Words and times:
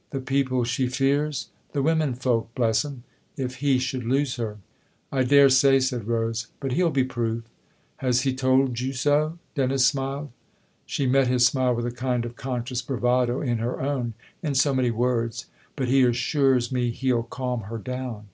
"The 0.10 0.20
people 0.20 0.64
she 0.64 0.86
fears?" 0.86 1.48
"The 1.72 1.80
women 1.80 2.12
folk, 2.12 2.54
bless 2.54 2.84
'em 2.84 3.04
if 3.38 3.60
he 3.64 3.78
should 3.78 4.04
lose 4.04 4.36
her."" 4.36 4.58
I 5.10 5.24
daresay," 5.24 5.80
said 5.80 6.06
Rose." 6.06 6.48
But 6.60 6.72
he'll 6.72 6.90
be 6.90 7.04
proof."" 7.04 7.44
Has 8.04 8.20
he 8.20 8.34
told 8.34 8.78
you 8.78 8.92
so?" 8.92 9.38
Dennis 9.54 9.86
smiled. 9.86 10.30
She 10.84 11.06
met 11.06 11.28
his 11.28 11.46
smile 11.46 11.74
with 11.74 11.86
a 11.86 11.90
kind 11.90 12.26
of 12.26 12.36
conscious 12.36 12.82
bravado 12.82 13.40
in 13.40 13.56
her 13.60 13.80
own." 13.80 14.12
In 14.42 14.54
so 14.54 14.74
many 14.74 14.90
words. 14.90 15.46
But 15.74 15.88
he 15.88 16.02
assures 16.04 16.70
me 16.70 16.90
he'll 16.90 17.22
calm 17.22 17.62
her 17.62 17.78
down." 17.78 18.26